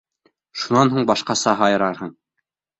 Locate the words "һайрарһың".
1.63-2.13